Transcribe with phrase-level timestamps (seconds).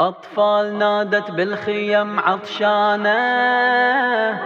[0.00, 3.16] أطفال نادت بالخيم عطشانة.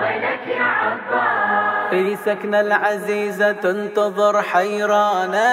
[0.01, 5.51] وينك يا عباس في سكن العزيزة تنتظر حيرانة.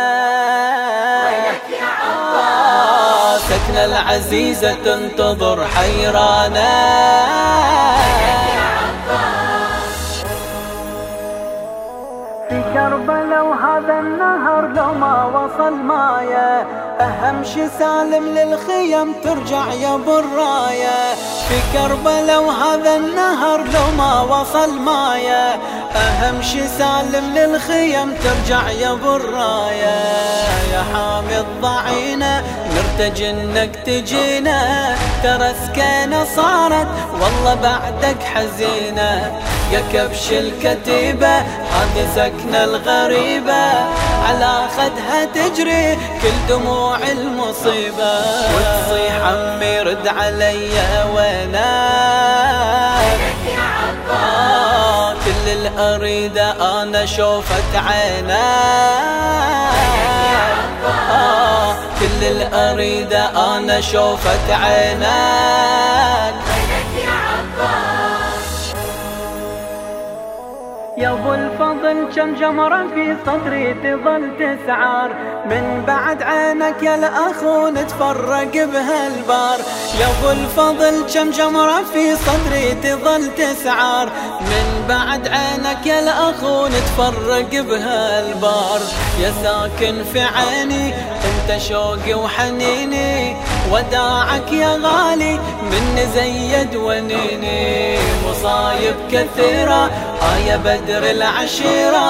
[1.25, 6.69] وينك يا عباس سكن العزيزة تنتظر حيرانة.
[12.49, 21.15] في كربلاء وهذا النهر لو ما وصل مايه أهم شي سالم للخيم ترجع يا برايه
[21.47, 25.59] في كربلاء وهذا النهر لو ما وصل ماية.
[25.95, 29.97] أهم شي سالم للخيم ترجع يا برايه
[30.73, 32.43] يا حامي الضعينه
[32.75, 34.95] نرتجي إنك تجينا.
[35.23, 39.41] ترى سكينة صارت والله بعدك حزينة.
[39.71, 41.43] يا كبش الكتيبة
[42.15, 43.63] سكنة الغريبة.
[44.27, 48.13] على خدها تجري كل دموع المصيبة.
[48.55, 50.69] وتصيح عمي رد علي
[51.15, 51.57] وينك
[54.11, 58.37] آه كل الأريدة أنا شوفت عينك
[61.11, 65.07] آه كل الأريدة أنا شوفت عينك
[66.97, 67.96] يا
[71.05, 75.09] ابو الفضل كم جمرة في صدري تظل تسعار.
[75.45, 79.59] من بعد عينك يا الاخو نتفرق بهالبار.
[79.99, 84.09] يا ابو الفضل كم جمرة في صدري تظل تسعار.
[84.41, 88.79] من بعد عينك يا الاخو نتفرق بهالبار.
[89.21, 93.35] يا ساكن في عيني انت شوقي وحنيني.
[93.71, 97.97] وداعك يا غالي من زيد ونيني.
[98.29, 99.91] مصايب كثيرة
[100.23, 102.07] آية بدر العشيرة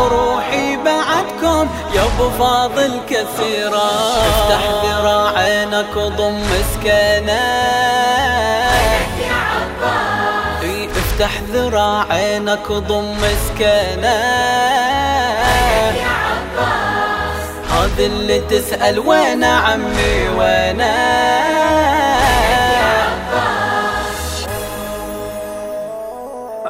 [0.00, 3.90] وروحي بعدكم يا أبو فاضل كثيرة.
[4.28, 7.30] افتح ذراعينك وضم مسكنك
[10.62, 14.04] إي افتح ذراعينك وضم مسكنك
[17.70, 21.69] هذا اللي تسأل وين عمي وينه؟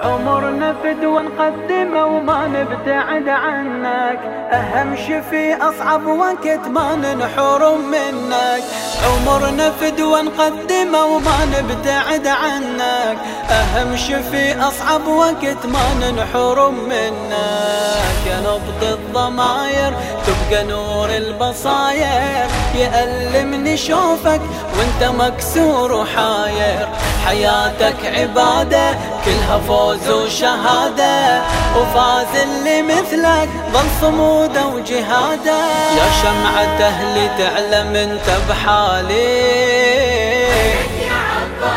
[0.03, 4.19] عمرنا فدوى نقدمه وما نبتعد عنك.
[4.53, 8.63] أهم شي في أصعب وقت ما ننحرم منك.
[9.07, 13.19] عمرنا فدوى نقدمه وما نبتعد عنك.
[13.51, 18.11] أهم شي في أصعب وقت ما ننحرم منك.
[18.27, 19.93] يا نبض الضماير
[20.27, 22.47] تبقى نور البصاير.
[22.75, 24.41] يألمني شوفك
[24.79, 26.89] وانت مكسور وحاير.
[27.27, 28.91] حياتك عبادة
[29.25, 31.43] كلها فوز وشهادة.
[31.77, 35.61] وفاز اللي مثلك ظل صموده وجهاده
[35.99, 39.41] يا شمعة أهلي تعلم أنت بحالي.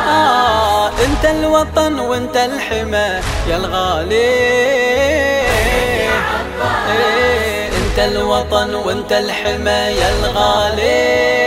[0.07, 4.15] آه أنت الوطن وأنت الحمى يا الغالي.
[6.91, 11.42] إيه أنت الوطن وأنت الحمى يا الغالي.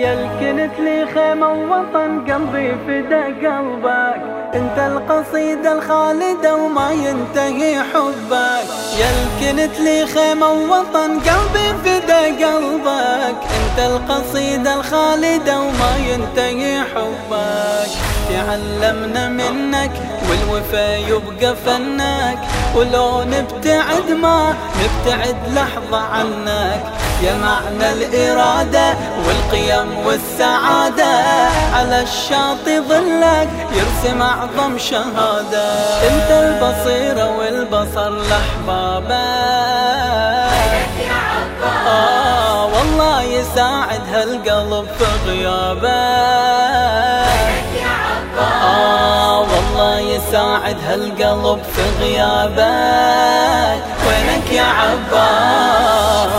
[0.00, 4.22] يا الكنت لي خيمة ووطن قلبي فدا قلبك.
[4.54, 8.66] انت القصيدة الخالدة وما ينتهي حبك.
[9.00, 13.36] يا الكنت لي خيمة ووطن قلبي فدا قلبك.
[13.60, 17.90] انت القصيدة الخالدة وما ينتهي حبك.
[18.28, 19.92] تعلمنا منك
[20.30, 22.38] والوفا يبقى فنك.
[22.76, 26.99] ولو نبتعد ما نبتعد لحظة عنك.
[27.22, 28.94] يا معنى الإرادة
[29.26, 31.14] والقيم والسعادة.
[31.74, 35.68] على الشاطئ ظلك يرسم أعظم شهادة.
[36.08, 39.20] أنت البصيرة والبصر لأحبابك
[41.86, 45.90] آه والله يساعد هالقلب في غيابك
[48.62, 56.29] آه والله يساعد هالقلب في غيابك وينك يا عباس؟